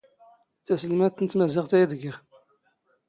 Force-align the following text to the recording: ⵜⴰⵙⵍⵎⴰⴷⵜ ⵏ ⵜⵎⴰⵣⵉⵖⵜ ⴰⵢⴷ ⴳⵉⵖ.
ⵜⴰⵙⵍⵎⴰⴷⵜ 0.65 1.19
ⵏ 1.21 1.25
ⵜⵎⴰⵣⵉⵖⵜ 1.31 1.71
ⴰⵢⴷ 1.79 1.91
ⴳⵉⵖ. 1.99 2.15